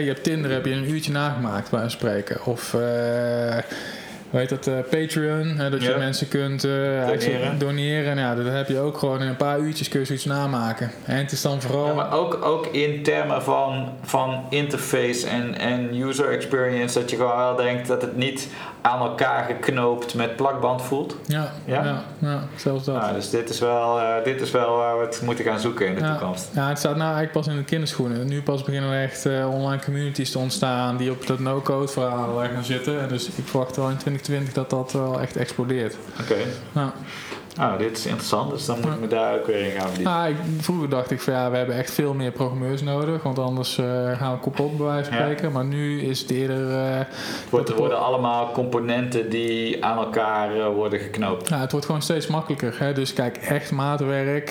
[0.00, 2.44] je hebt Tinder, heb je een uurtje nagemaakt, bij spreken.
[2.44, 2.72] Of...
[2.72, 3.58] Uh,
[4.32, 5.46] hoe heet dat, eh, Patreon.
[5.58, 5.96] Hè, dat je Ja.
[5.98, 6.70] mensen kunt eh,
[7.06, 7.58] Doneren.
[7.58, 8.10] doneren.
[8.10, 10.90] En ja, dat heb je ook gewoon in een paar uurtjes kun je zoiets namaken.
[11.04, 11.86] En het is dan vooral...
[11.86, 17.16] Ja, maar ook, ook in termen van, van interface en, en user experience, dat je
[17.16, 18.48] gewoon wel denkt dat het niet
[18.80, 21.16] aan elkaar geknoopt met plakband voelt.
[21.26, 21.84] ja, Ja?
[21.84, 22.02] ja?
[22.18, 22.94] Ja, zelfs dat.
[23.00, 25.86] Nou, dus dit is, wel, eh, dit is wel waar we het moeten gaan zoeken
[25.86, 26.48] in de toekomst.
[26.54, 28.26] Ja, het staat nou eigenlijk pas in de kinderschoenen.
[28.28, 32.64] Nu pas beginnen er echt online communities te ontstaan die op dat no-code verhaal gaan
[32.64, 33.00] zitten.
[33.00, 35.96] En dus ik verwacht wel in 2020 dat dat wel echt explodeert.
[36.20, 36.36] Oké.
[36.72, 36.90] Nou,
[37.56, 40.12] Nou, dit is interessant, dus dan moet ik me daar ook weer in gaan verdiepen.
[40.12, 43.38] nou, ik, vroeger dacht ik van ja, we hebben echt veel meer programmeurs nodig, want
[43.38, 45.22] anders eh, gaan we kapot bij wijze van Ja.
[45.24, 45.52] spreken.
[45.52, 46.70] Maar nu is het eerder...
[46.70, 47.06] Het
[47.50, 51.48] wordt, er de worden allemaal componenten die aan elkaar eh, worden geknoopt.
[51.48, 52.74] Ja, het wordt gewoon steeds makkelijker.
[52.78, 52.92] Hè?
[52.92, 54.50] Dus kijk, echt maatwerk,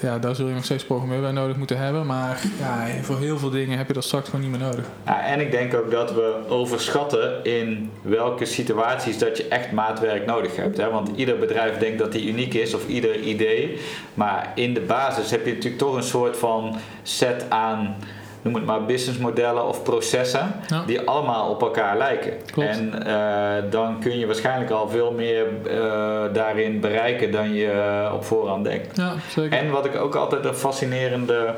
[0.00, 2.06] ja, daar zul je nog steeds programmeur bij nodig moeten hebben.
[2.06, 4.84] Maar ja, voor heel veel dingen heb je dat straks gewoon niet meer nodig.
[5.06, 10.26] Ja, en ik denk ook dat we overschatten in welke situaties dat je echt maatwerk
[10.26, 10.76] nodig hebt.
[10.76, 10.90] Hè?
[10.90, 13.78] Want ieder bedrijf denkt dat die uniek is of ieder idee.
[14.14, 17.96] Maar in de basis heb je natuurlijk toch een soort van set aan,
[18.42, 20.54] noem het maar, businessmodellen of processen.
[20.68, 20.82] Ja.
[20.86, 22.32] Die allemaal op elkaar lijken.
[22.52, 22.68] Klopt.
[22.68, 28.14] En eh, dan kun je waarschijnlijk al veel meer eh, daarin bereiken dan je eh,
[28.14, 28.96] op voorhand denkt.
[28.96, 29.58] Ja, zeker.
[29.58, 31.54] En wat ik ook altijd een fascinerende,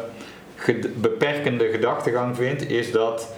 [0.56, 3.34] ged- beperkende gedachtegang vind, is dat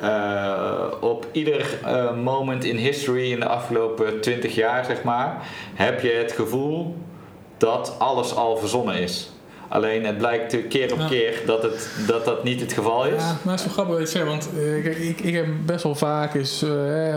[0.00, 6.00] eh, op ieder eh, moment in history in de afgelopen 20 jaar, zeg maar, heb
[6.00, 6.96] je het gevoel
[7.56, 9.30] dat alles al verzonnen is.
[9.68, 11.06] Alleen het blijkt keer op Ja.
[11.06, 13.22] keer dat, het, dat dat niet het geval is.
[13.22, 15.46] Ja, maar het is wel grappig wat je zegt, want eh, kijk, ik, ik heb
[15.66, 16.64] best wel vaak eens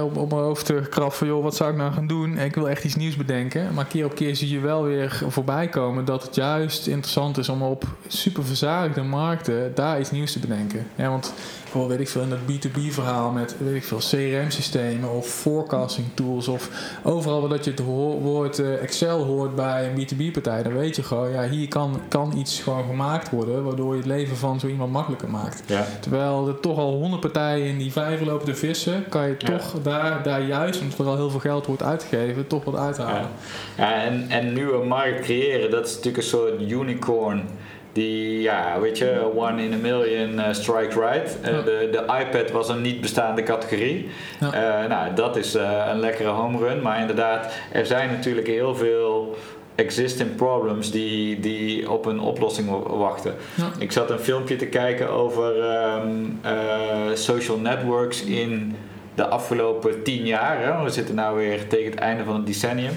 [0.01, 2.37] op, op mijn hoofd eh, gekrapt van joh, wat zou ik nou gaan doen?
[2.37, 3.73] En ik wil echt iets nieuws bedenken.
[3.73, 7.49] Maar keer op keer zie je wel weer voorbij komen dat het juist interessant is
[7.49, 10.87] om op super verzadigde markten daar iets nieuws te bedenken.
[10.95, 11.33] Ja, want
[11.71, 16.07] bijvoorbeeld weet ik veel in dat B2B verhaal met weet ik veel CRM-systemen of forecasting
[16.13, 16.69] tools of
[17.03, 21.03] overal waar dat je het woord eh, Excel hoort bij een B2B-partij, dan weet je
[21.03, 24.67] gewoon, ja, hier kan, kan iets gewoon gemaakt worden waardoor je het leven van zo
[24.67, 25.63] iemand makkelijker maakt.
[25.65, 25.85] Ja.
[25.99, 29.57] Terwijl er toch al honderd partijen in die vijver lopen te vissen, kan je Ja.
[29.57, 33.27] toch daar, daar juist, omdat er al heel veel geld wordt uitgegeven, toch wat uithalen.
[33.77, 37.43] Ja, en, en nieuwe markt creëren, dat is natuurlijk een soort unicorn.
[37.93, 41.37] Die, ja, weet je, one in a million eh, strike right.
[41.41, 41.61] Eh, Ja.
[41.61, 44.09] de, de iPad was een niet bestaande categorie.
[44.39, 44.53] Ja.
[44.81, 45.53] Eh, nou, dat is
[45.89, 46.81] een lekkere home run.
[46.81, 49.35] Maar inderdaad, er zijn natuurlijk heel veel
[49.75, 53.35] existing problems die, die op een oplossing wa- wachten.
[53.55, 53.71] Ja.
[53.79, 56.09] Ik zat een filmpje te kijken over ehm,
[56.41, 56.51] eh,
[57.13, 58.75] social networks in
[59.15, 60.61] de afgelopen tien jaar.
[60.63, 60.83] Hè.
[60.83, 62.93] We zitten nu weer tegen het einde van het decennium.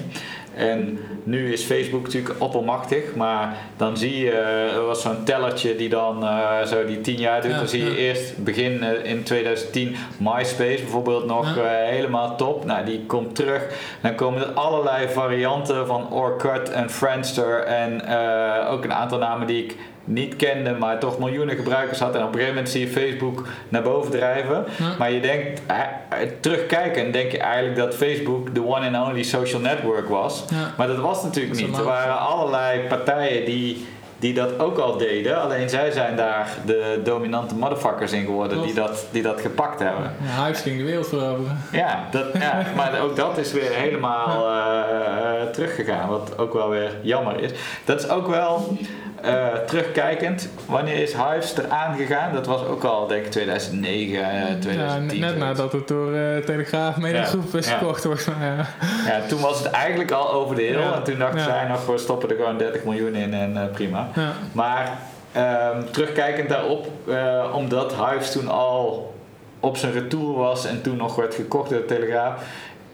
[0.55, 4.31] En nu is Facebook natuurlijk oppermachtig, maar dan zie je,
[4.75, 7.51] er was zo'n tellertje die dan eh, zo die tien jaar doet.
[7.51, 7.95] Ja, dan zie je ja.
[7.95, 11.61] eerst begin eh, in 2010 MySpace bijvoorbeeld nog Ja.
[11.61, 12.65] eh, helemaal top.
[12.65, 13.67] Nou, die komt terug.
[14.01, 19.47] Dan komen er allerlei varianten van Orkut en Friendster en eh, ook een aantal namen
[19.47, 22.15] die ik niet kende, maar toch miljoenen gebruikers had.
[22.15, 24.65] En op een gegeven moment zie je Facebook naar boven drijven.
[24.97, 29.23] Maar je denkt, eh, eh, terugkijken, denk je eigenlijk dat Facebook de one and only
[29.23, 30.45] social network was.
[30.49, 30.73] Ja.
[30.77, 31.77] Maar dat was natuurlijk Dat niet.
[31.77, 33.85] Er waren allerlei partijen die,
[34.19, 35.41] die dat ook al deden.
[35.41, 40.11] Alleen zij zijn daar de dominante motherfuckers in geworden die dat, die dat gepakt hebben.
[40.37, 41.61] Ja, ging de wereld veroveren.
[41.71, 46.91] Ja, dat, ja, maar ook dat is weer helemaal eh, teruggegaan, wat ook wel weer
[47.01, 47.51] jammer is.
[47.85, 48.77] Dat is ook wel
[49.25, 50.49] eh, terugkijkend.
[50.65, 52.33] Wanneer is Hives eraan gegaan?
[52.33, 55.17] Dat was ook al, denk ik, 2009, eh, 2010.
[55.19, 57.77] Ja, net nadat het door eh Telegraaf Mediagroep is Ja.
[57.77, 58.27] gekocht wordt.
[58.27, 58.65] Maar ja.
[59.11, 60.79] Ja, toen was het eigenlijk al over de hill.
[60.79, 60.93] Ja.
[60.93, 61.45] En toen dachten Ja.
[61.45, 64.07] zij nog, we stoppen er gewoon 30 miljoen in en eh, prima.
[64.15, 64.31] Ja.
[64.51, 64.97] Maar
[65.31, 69.13] ehm, terugkijkend daarop, eh, omdat Hives toen al
[69.59, 72.41] op zijn retour was en toen nog werd gekocht door de Telegraaf.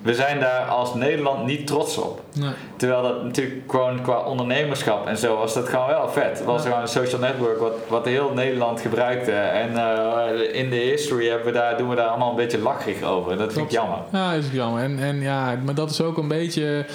[0.01, 2.21] We zijn daar als Nederland niet trots op.
[2.33, 2.49] Nee.
[2.75, 6.37] Terwijl dat natuurlijk gewoon qua ondernemerschap en zo was dat gewoon wel vet.
[6.37, 6.67] Het was Ja.
[6.67, 9.31] gewoon een social network wat, wat heel Nederland gebruikte.
[9.31, 13.03] En eh, in de history hebben we daar, doen we daar allemaal een beetje lacherig
[13.03, 13.37] over.
[13.37, 13.97] Dat vind ik jammer.
[14.11, 14.83] Ja, is ook jammer.
[14.83, 16.85] En, en ja, maar dat is ook een beetje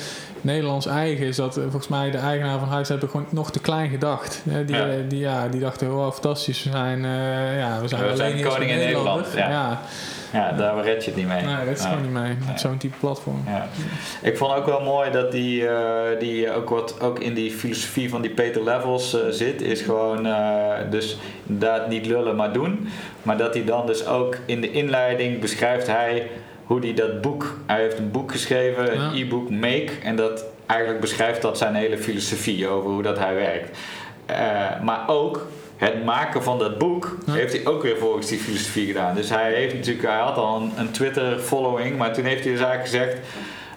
[0.47, 1.27] Nederlands eigen.
[1.27, 4.43] Is dat eh, volgens mij de eigenaar van Hives hebben gewoon nog te klein gedacht.
[4.67, 4.87] Die, Ja.
[4.89, 6.63] eh, die, ja, die dachten, wow, fantastisch.
[6.65, 8.79] We zijn, eh, ja, we zijn We alleen zijn koning in.
[8.79, 9.49] Nederland, ja.
[9.49, 9.81] ja.
[10.33, 11.43] Ja, daar red je het niet mee.
[11.45, 11.89] Nee, dat is Ja.
[11.89, 12.37] gewoon niet mee.
[12.47, 13.43] Met zo'n type platform.
[13.47, 13.67] Ja.
[14.23, 15.65] Ik vond ook wel mooi dat die,
[16.19, 20.27] die ook wat ook in die filosofie van die Peter Levels zit, is gewoon
[20.91, 22.89] dus inderdaad niet lullen maar doen.
[23.23, 26.27] Maar dat hij dan dus ook in de inleiding beschrijft hij
[26.67, 29.25] hoe hij dat boek, hij heeft een boek geschreven, een Ja.
[29.25, 33.79] e-book Make, en dat eigenlijk beschrijft dat zijn hele filosofie over hoe dat hij werkt.
[34.27, 34.37] Eh,
[34.83, 37.33] maar ook het maken van dat boek Ja.
[37.33, 39.15] heeft hij ook weer volgens die filosofie gedaan.
[39.15, 42.53] Dus hij heeft natuurlijk, hij had al een, een Twitter following, maar toen heeft hij
[42.53, 43.17] dus eigenlijk gezegd: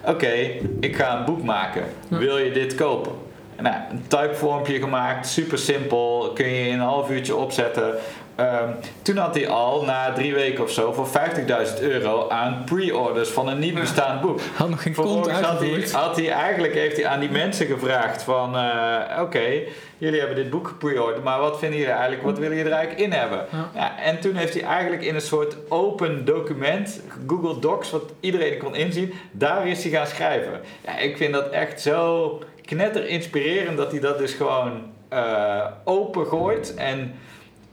[0.04, 0.32] Oké,
[0.80, 1.84] ik ga een boek maken.
[2.08, 2.18] Ja.
[2.18, 3.12] Wil je dit kopen?
[3.56, 7.94] En Nou, een typevormpje gemaakt, super simpel, kun je in een half uurtje opzetten.
[8.40, 8.68] Ehm,
[9.02, 13.48] toen had hij al na drie weken of zo voor 50.000 euro aan pre-orders van
[13.48, 14.40] een niet bestaand boek.
[14.56, 15.92] Had nog geen kont had hij, uitgevoerd.
[15.92, 19.62] had hij eigenlijk heeft hij aan die mensen gevraagd van eh, oké,
[19.98, 23.06] jullie hebben dit boek gepreorderd, maar wat vinden jullie eigenlijk, wat willen jullie er eigenlijk
[23.06, 23.46] in hebben?
[23.50, 23.70] Ja.
[23.74, 28.58] Ja, en toen heeft hij eigenlijk in een soort open document, Google Docs, wat iedereen
[28.58, 30.60] kon inzien, daar is hij gaan schrijven.
[30.84, 36.26] Ja, ik vind dat echt zo knetter inspirerend dat hij dat dus gewoon eh, open
[36.26, 37.14] gooit en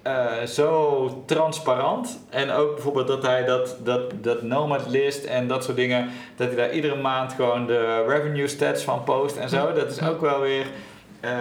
[0.08, 2.20] eh, zo transparant.
[2.30, 6.48] En ook bijvoorbeeld dat hij dat, dat, dat Nomad list en dat soort dingen, dat
[6.48, 9.74] hij daar iedere maand gewoon de revenue stats van post en zo.
[9.74, 10.66] Dat is ook wel weer
[11.20, 11.32] eh,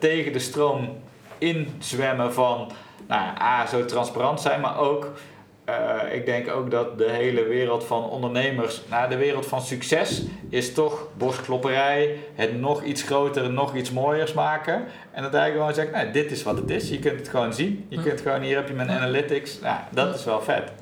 [0.00, 0.96] tegen de stroom
[1.38, 2.70] inzwemmen van,
[3.08, 5.10] nou A, zo transparant zijn, maar ook,
[5.64, 10.22] eh, ik denk ook dat de hele wereld van ondernemers, nou, de wereld van succes
[10.48, 14.84] is toch borstklopperij, het nog iets groter, nog iets mooiers maken.
[15.10, 16.88] En dat hij gewoon zegt, nou, dit is wat het is.
[16.88, 17.86] Je kunt het gewoon zien.
[17.88, 19.60] Je kunt gewoon, hier heb je mijn analytics.
[19.60, 20.72] Nou, dat is wel vet.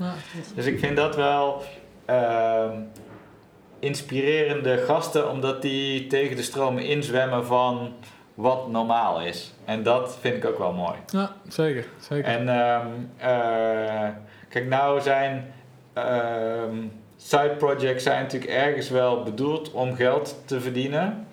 [0.54, 1.62] Dus ik vind dat wel
[2.04, 2.76] ehm,
[3.78, 7.92] inspirerende gasten, omdat die tegen de stroom inzwemmen van
[8.34, 9.52] wat normaal is.
[9.64, 10.96] En dat vind ik ook wel mooi.
[11.06, 11.86] ja zeker.
[12.00, 12.24] zeker.
[12.24, 14.08] En ehm, eh,
[14.52, 15.52] kijk, nou zijn
[15.92, 16.76] ehm,
[17.16, 21.26] side projects zijn natuurlijk ergens wel bedoeld om geld te verdienen.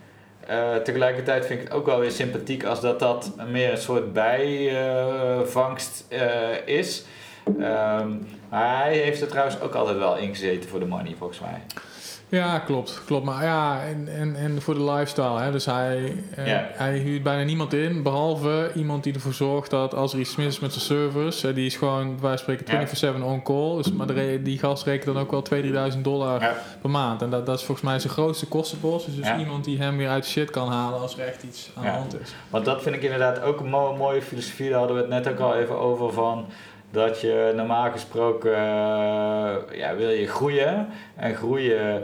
[0.48, 4.14] Eh, tegelijkertijd vind ik het ook wel weer sympathiek als dat dat meer een soort
[4.14, 7.06] bijvangst eh, is.
[7.60, 8.10] Ehm,
[8.50, 11.62] maar hij heeft er trouwens ook altijd wel ingezeten voor de money, volgens mij.
[12.32, 13.02] Ja, klopt.
[13.06, 13.26] klopt.
[13.26, 15.40] Maar ja, en, en, en voor de lifestyle.
[15.40, 15.52] Hè.
[15.52, 18.04] Dus hij, eh, hij huurt bijna niemand in.
[18.04, 21.44] Behalve iemand die ervoor zorgt dat als er iets mis is met zijn servers.
[21.44, 23.76] eh, die is gewoon, wij spreken 24-7 on-call.
[23.78, 27.22] Dus, maar de die gast rekent dan ook wel 2.000, 3.000 dollar per maand.
[27.22, 29.06] En dat, dat is volgens mij zijn grootste kostenpost.
[29.06, 31.72] Dus, dus iemand die hem weer uit de shit kan halen als er echt iets
[31.76, 32.34] aan de hand is.
[32.50, 34.70] Want dat vind ik inderdaad ook een mo- mooie filosofie.
[34.70, 36.46] Daar hadden we het net ook al even over van
[36.92, 40.88] dat je normaal gesproken eh, ja, wil je groeien.
[41.16, 42.04] En groeien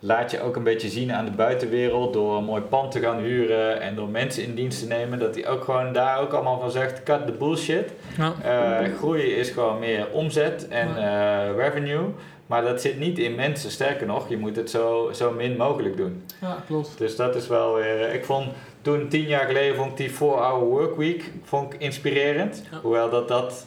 [0.00, 3.18] laat je ook een beetje zien aan de buitenwereld door een mooi pand te gaan
[3.18, 5.18] huren en door mensen in dienst te nemen.
[5.18, 7.92] Dat hij ook gewoon daar ook allemaal van zegt, cut the bullshit.
[8.16, 8.34] Ja.
[8.42, 12.04] Eh, groeien is gewoon meer omzet en eh, revenue.
[12.46, 13.70] Maar dat zit niet in mensen.
[13.70, 16.22] Sterker nog, je moet het zo, zo min mogelijk doen.
[16.40, 16.98] ja, klopt.
[16.98, 18.14] Dus dat is wel weer.
[18.14, 18.46] Ik vond
[18.82, 22.62] toen tien jaar geleden vond ik die 4-hour workweek vond ik inspirerend.
[22.70, 22.78] Ja.
[22.82, 23.66] Hoewel dat dat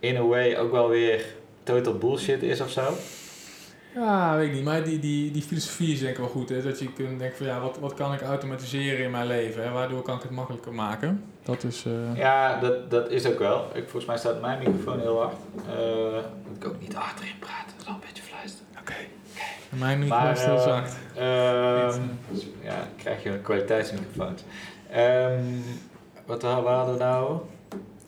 [0.00, 1.24] in a way ook wel weer
[1.62, 2.82] total bullshit is of zo.
[3.94, 4.64] Ja, weet ik niet.
[4.64, 6.48] Maar die, die, die filosofie is denk ik wel goed.
[6.48, 6.62] Hè?
[6.62, 9.62] Dat je kunt denken van ja, wat, wat kan ik automatiseren in mijn leven?
[9.62, 9.70] Hè?
[9.70, 11.24] Waardoor kan ik het makkelijker maken?
[11.42, 11.84] Dat is...
[11.84, 13.64] eh, Ja, dat, dat is ook wel.
[13.74, 15.36] Ik, volgens mij staat mijn microfoon heel hard.
[15.68, 16.12] Eh,
[16.48, 18.66] moet ik ook niet achterin praten, dat is wel een beetje fluisteren.
[18.80, 18.94] Oké.
[19.68, 20.96] Mijn microfoon Maar, is heel eh, zacht.
[21.16, 22.00] Ehm,
[22.62, 24.42] ja, dan krijg je een kwaliteitsmicrofoons.
[24.90, 25.44] Ehm
[26.26, 27.38] wat waar hadden we nou?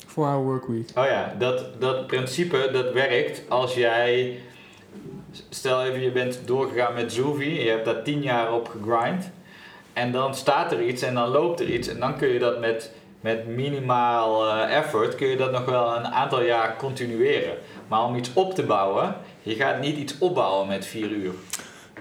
[0.07, 0.89] Voor our workweek.
[0.95, 4.39] Oh ja, dat, dat principe dat werkt als jij.
[5.49, 9.31] Stel even, je bent doorgegaan met Zoovie, je hebt daar tien jaar op gegrind.
[9.93, 11.89] En dan staat er iets en dan loopt er iets.
[11.89, 15.97] En dan kun je dat met, met minimaal eh, effort, kun je dat nog wel
[15.97, 17.55] een aantal jaar continueren.
[17.89, 21.33] Maar om iets op te bouwen, je gaat niet iets opbouwen met vier uur.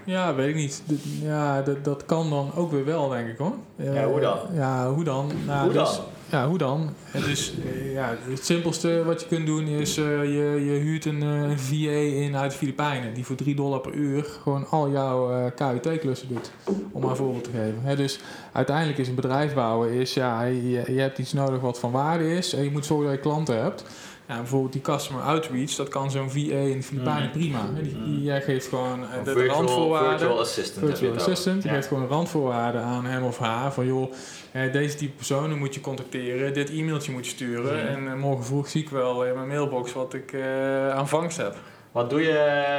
[0.05, 0.83] Ja, weet ik niet.
[1.21, 3.53] Ja, dat, dat kan dan ook weer wel, denk ik hoor.
[3.75, 4.37] Ja, hoe dan?
[4.53, 5.31] Ja, hoe dan?
[5.45, 5.83] Nou, Hoe dan?
[5.85, 5.99] dus-
[6.33, 6.89] ja, hoe dan?
[7.05, 11.05] Het, is, eh, ja, het simpelste wat je kunt doen is, eh, je, je huurt
[11.05, 11.91] een eh, VA
[12.23, 13.13] in uit de Filipijnen.
[13.13, 16.51] Die voor 3 dollar per uur gewoon al jouw eh KUT-klussen doet.
[16.91, 17.79] Om een voorbeeld te geven.
[17.81, 18.19] Hè, dus
[18.51, 22.35] uiteindelijk is een bedrijf bouwen, is, ja, je, je hebt iets nodig wat van waarde
[22.35, 22.53] is.
[22.53, 23.83] En je moet zorgen dat je klanten hebt.
[24.27, 27.31] Ja, bijvoorbeeld die customer outreach, dat kan zo'n VA in de Filipijnen Mhm.
[27.31, 27.59] prima.
[27.81, 30.19] Die, die jij geeft gewoon eh, Een de virtual, randvoorwaarden.
[30.19, 30.85] virtual assistant.
[30.87, 31.75] Virtual assistant, die Ja.
[31.77, 33.73] geeft gewoon randvoorwaarden aan hem of haar.
[33.73, 34.13] Van joh,
[34.51, 37.77] eh, deze type personen moet je contacteren, dit e-mailtje moet je sturen.
[37.77, 37.87] Mhm.
[37.87, 41.37] En eh, morgen vroeg zie ik wel in mijn mailbox wat ik eh aan vangst
[41.37, 41.55] heb.
[41.91, 42.31] Wat doe je,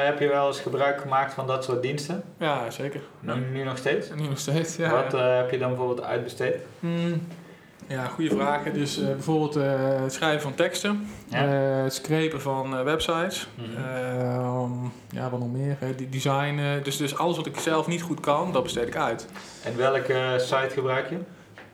[0.05, 2.23] heb je wel eens gebruik gemaakt van dat soort diensten?
[2.39, 3.01] Ja, zeker.
[3.21, 4.09] Nu, nu nog steeds?
[4.17, 4.91] Nu nog steeds, ja.
[4.91, 6.57] Wat eh, heb je dan bijvoorbeeld uitbesteed?
[6.81, 7.27] Hmm,
[7.87, 8.75] Ja, goede vragen.
[8.75, 11.45] Dus eh, bijvoorbeeld eh, het schrijven van teksten, Ja.
[11.79, 14.87] eh, het screpen van websites, Mhm.
[15.11, 16.83] Ja, wat nog meer, die designen.
[16.83, 19.27] Dus, dus alles wat ik zelf niet goed kan, dat besteed ik uit.
[19.65, 21.19] En welke site gebruik je?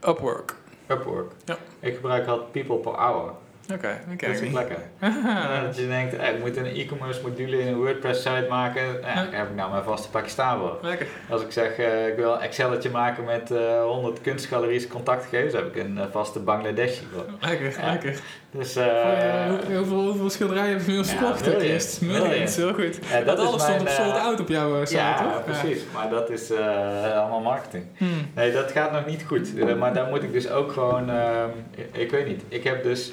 [0.09, 0.55] Upwork.
[0.87, 1.33] Upwork.
[1.45, 1.57] Ja.
[1.81, 3.31] Ik gebruik altijd People Per Hour.
[3.73, 4.27] Oké, oké.
[4.27, 4.77] Dat is echt lekker.
[5.25, 8.83] Ja, dat je denkt, eh, ik moet een e-commerce module in een WordPress site maken.
[9.05, 10.79] Eh, daar heb ik nou mijn vaste pakje staan voor.
[10.83, 11.07] Lekker.
[11.31, 15.67] Als ik zeg, eh, ik wil een Excelletje maken met eh 100 kunstgaleries contactgegevens, heb
[15.77, 17.25] ik een eh, vaste Bangladeshi voor.
[17.49, 17.91] Lekker, Ja.
[17.91, 18.21] lekker.
[18.51, 21.41] Dus eh, ja, hoe- hoeveel, hoeveel schilderijen heb je inmiddels Ja, verkocht?
[21.47, 21.65] millions.
[21.73, 22.01] Eerst?
[22.01, 22.27] Millions.
[22.29, 22.99] Millions, heel goed.
[23.11, 24.99] ja, dat Dat is alles mijn, stond op sold eh, out op jouw eh, site,
[25.01, 25.45] Ja, toch?
[25.45, 25.83] precies.
[25.95, 27.85] Maar dat is eh, allemaal marketing.
[27.97, 28.09] Hmm.
[28.35, 29.59] Nee, dat gaat nog niet goed.
[29.59, 32.43] Eh, maar daar moet ik dus ook gewoon, ehm, ik, ik weet niet.
[32.49, 33.13] Ik heb dus,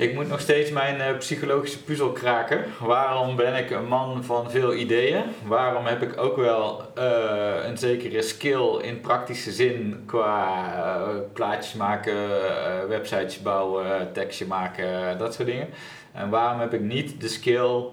[0.00, 2.64] ik moet nog steeds mijn eh, psychologische puzzel kraken.
[2.78, 5.22] Waarom ben ik een man van veel ideeën?
[5.46, 11.74] Waarom heb ik ook wel eh, een zekere skill in praktische zin qua eh, plaatjes
[11.74, 12.14] maken,
[12.88, 15.68] websites bouwen, tekstje maken, dat soort dingen.
[16.12, 17.84] En waarom heb ik niet de skill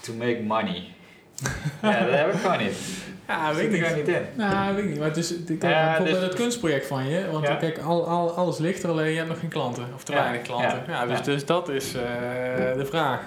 [0.00, 0.88] to make money?
[1.82, 2.72] Ja, dat heb ik gewoon niet.
[3.28, 4.08] Ja, Dat weet ik er niet.
[4.08, 4.22] in.
[4.34, 4.98] Nou, weet ik niet.
[4.98, 7.30] Maar is, kijk, Ja, bijvoorbeeld dus- het kunstproject van je.
[7.30, 7.54] Want Ja.
[7.54, 9.84] kijk, al, al, alles ligt er alleen, je hebt nog geen klanten.
[9.94, 10.82] Of te Ja, weinig klanten.
[10.88, 12.00] Ja, dus, dus dat is eh,
[12.76, 13.20] de vraag.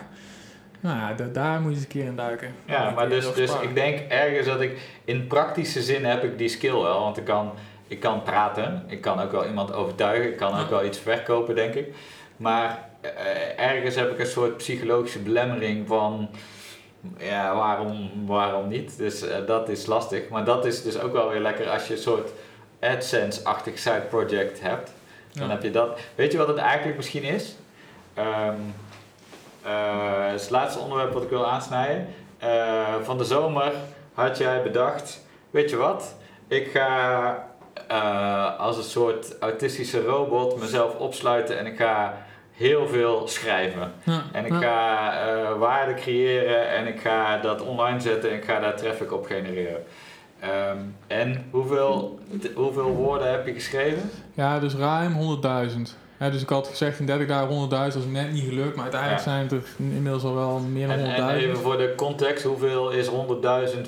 [0.79, 2.47] Nou ja, daar moet je eens een keer in duiken.
[2.65, 6.49] Ja, maar dus, dus ik denk ergens dat ik in praktische zin heb ik die
[6.49, 6.99] skill wel.
[6.99, 7.51] Want ik kan,
[7.87, 11.55] ik kan praten, ik kan ook wel iemand overtuigen, ik kan ook wel iets verkopen,
[11.55, 11.87] denk ik.
[12.37, 16.29] Maar eh, ergens heb ik een soort psychologische belemmering van,
[17.17, 18.97] ja, waarom, waarom niet?
[18.97, 20.29] Dus eh, dat is lastig.
[20.29, 22.29] Maar dat is dus ook wel weer lekker als je een soort
[22.79, 24.91] AdSense-achtig side project hebt.
[25.33, 25.53] Dan Ja.
[25.53, 25.99] heb je dat.
[26.15, 27.55] Weet je wat het eigenlijk misschien is?
[28.13, 28.47] Eh,
[30.31, 32.07] het laatste onderwerp wat ik wil aansnijden.
[32.37, 33.71] Eh, van de zomer
[34.13, 36.15] had jij bedacht, weet je wat?
[36.47, 37.51] Ik ga
[38.57, 42.17] als een soort autistische robot mezelf opsluiten en ik ga
[42.63, 43.91] heel veel schrijven.
[44.03, 44.59] Ja, En ik ja.
[44.59, 49.11] ga eh, waarde creëren en ik ga dat online zetten en ik ga daar traffic
[49.13, 49.83] op genereren.
[50.39, 52.19] Ehm, en hoeveel,
[52.55, 54.09] hoeveel woorden heb je geschreven?
[54.33, 55.97] Ja, dus ruim 100.000.
[56.23, 58.75] Ja, dus ik had gezegd in 30 dagen 100.000, dat is net niet gelukt.
[58.75, 59.29] Maar uiteindelijk Ja.
[59.31, 61.35] zijn het er inmiddels al wel meer dan En, en 100.000.
[61.43, 63.11] even voor de context, hoeveel is 100.000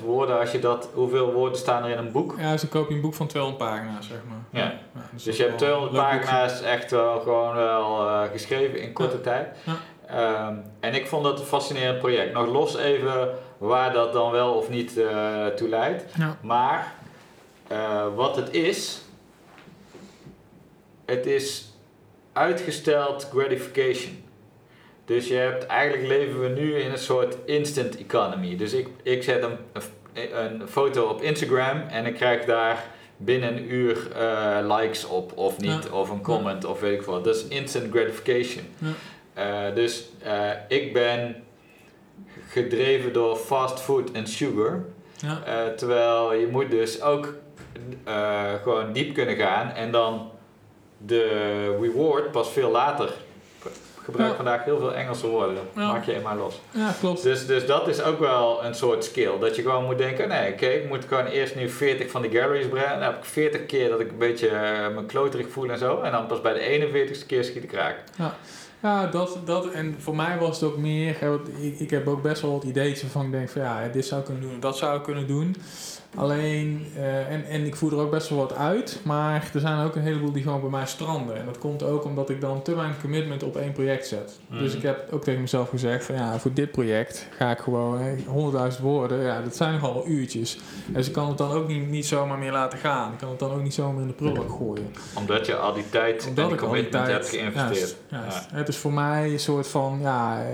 [0.04, 2.34] woorden als je dat, hoeveel woorden staan er in een boek?
[2.38, 4.62] Ja, dus dan koop je een boek van 200 pagina's, zeg maar.
[4.62, 4.72] Ja.
[5.14, 6.26] dus, Dus je hebt wel 200 een leuk boekje.
[6.36, 9.56] pagina's echt wel gewoon wel eh, geschreven in korte tijd.
[10.06, 12.32] Ehm, en ik vond dat een fascinerend project.
[12.32, 16.04] Nog los even waar dat dan wel of niet eh toe leidt.
[16.40, 16.92] Maar
[17.68, 19.00] eh, wat het is,
[21.06, 21.70] het is
[22.36, 24.24] uitgesteld gratification.
[25.04, 28.56] Dus je hebt, eigenlijk leven we nu in een soort instant economy.
[28.56, 29.56] Dus ik, ik zet een,
[30.32, 32.84] een foto op Instagram en ik krijg daar
[33.16, 35.92] binnen een uur eh, likes op of niet, Ja.
[35.92, 37.24] of een comment of weet ik wat.
[37.24, 38.64] Dat is instant gratification.
[38.78, 38.92] Ja.
[39.68, 41.36] Eh, dus eh, ik ben
[42.48, 44.84] gedreven door fast food en sugar.
[45.16, 45.70] Ja.
[45.76, 47.34] Terwijl je moet dus ook
[48.62, 50.30] gewoon diep kunnen gaan en dan
[50.98, 53.08] de reward pas veel later.
[53.64, 54.36] Ik gebruik Ja.
[54.36, 55.58] vandaag heel veel Engelse woorden.
[55.74, 55.92] Ja.
[55.92, 56.60] Maak je in maar los.
[56.70, 57.22] ja, klopt.
[57.22, 59.38] Dus, dus dat is ook wel een soort skill.
[59.40, 62.30] Dat je gewoon moet denken, nee oké, ik moet gewoon eerst nu 40 van die
[62.30, 62.90] galleries brengen.
[62.90, 66.00] Dan heb ik 40 keer dat ik een beetje eh, me kloterig voel en zo.
[66.00, 66.60] En dan pas bij de
[67.20, 67.96] 41ste keer schiet ik raak.
[68.82, 69.70] Ja, dat, dat.
[69.70, 71.16] En voor mij was het ook meer.
[71.60, 74.20] Ik, ik heb ook best wel wat ideeën waarvan ik denk van ja, dit zou
[74.20, 75.56] ik kunnen doen, dat zou ik kunnen doen.
[76.16, 79.84] Alleen, eh, en, en ik voer er ook best wel wat uit, maar er zijn
[79.84, 81.36] ook een heleboel die gewoon bij mij stranden.
[81.36, 84.38] En dat komt ook omdat ik dan te weinig commitment op één project zet.
[84.48, 84.58] Mhm.
[84.62, 87.98] Dus ik heb ook tegen mezelf gezegd van ja, voor dit project ga ik gewoon
[88.00, 88.14] hè,
[88.76, 90.58] 100.000 woorden, ja, dat zijn nogal wel uurtjes.
[90.86, 93.12] Dus ik kan het dan ook niet, niet zomaar meer laten gaan.
[93.12, 94.92] Ik kan het dan ook niet zomaar in de prullenbak gooien.
[95.14, 97.74] Omdat je al die tijd Omdat en die commitment hebt geïnvesteerd.
[97.78, 98.46] Juist, juist.
[98.52, 100.44] Het is voor mij een soort van, ja...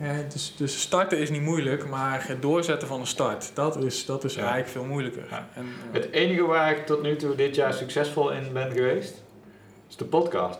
[0.00, 4.06] eh, dus, dus starten is niet moeilijk, maar het doorzetten van een start, dat is,
[4.06, 4.40] dat is Ja.
[4.40, 5.22] eigenlijk veel moeilijker.
[5.30, 5.48] Ja.
[5.54, 9.22] En, Het enige waar ik tot nu toe dit jaar succesvol in ben geweest,
[9.88, 10.58] is de podcast.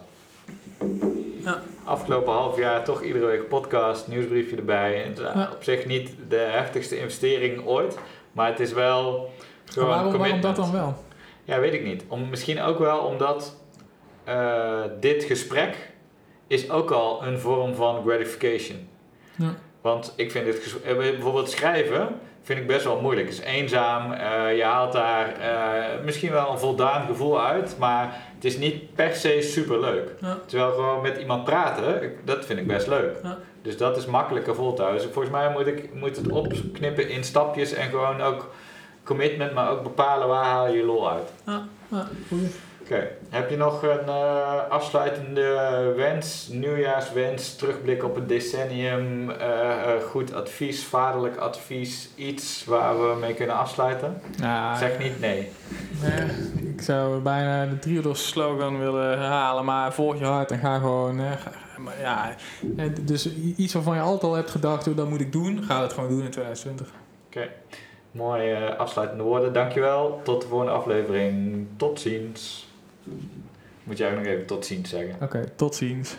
[1.45, 1.63] Ja.
[1.85, 5.05] Afgelopen half jaar toch iedere week podcast, nieuwsbriefje erbij.
[5.05, 5.51] En Ja.
[5.53, 7.99] op zich niet de heftigste investering ooit,
[8.33, 9.31] maar het is wel
[9.65, 11.05] gewoon waarom, waarom dat dan wel?
[11.45, 12.05] Ja, weet ik niet.
[12.09, 13.57] Om, misschien ook wel omdat
[14.25, 15.77] eh, dit gesprek
[16.47, 18.89] is ook al een vorm van gratification.
[19.37, 19.55] Ja.
[19.81, 22.09] Want ik vind het ges- eh, bijvoorbeeld schrijven
[22.45, 23.29] vind ik best wel moeilijk.
[23.29, 24.13] Het is eenzaam.
[24.13, 28.95] eh, je haalt daar eh, misschien wel een voldaan gevoel uit, maar het is niet
[28.95, 30.09] per se super leuk.
[30.21, 30.39] Ja.
[30.47, 33.17] Terwijl gewoon met iemand praten, ik- dat vind ik best leuk.
[33.23, 33.39] Ja.
[33.63, 35.03] Dus dat is makkelijker vol houden.
[35.03, 38.51] Dus volgens mij moet ik moet het opknippen in stapjes en gewoon ook
[39.05, 41.33] commitment, maar ook bepalen waar haal je je lol uit.
[41.47, 41.67] Ja,
[42.85, 50.03] Oké, heb je nog een eh, afsluitende wens, nieuwjaarswens, terugblik op het decennium, eh, eh,
[50.03, 54.21] goed advies, vaderlijk advies, iets waar we mee kunnen afsluiten?
[54.37, 55.51] Ja, Zeg niet nee.
[56.75, 61.17] ik zou bijna de Triodos slogan willen herhalen, maar volg je hart en ga gewoon.
[61.79, 62.35] Maar ja,
[63.01, 65.93] dus iets waarvan je altijd al hebt gedacht, oh, dat moet ik doen, ga het
[65.93, 66.89] gewoon doen in 2020.
[68.15, 69.53] Mooi eh, afsluitende woorden.
[69.53, 70.21] Dankjewel.
[70.25, 71.67] Tot de volgende aflevering.
[71.77, 72.69] Tot ziens.
[73.85, 75.17] Moet jij nog even tot ziens zeggen.
[75.21, 76.17] Oké, tot ziens.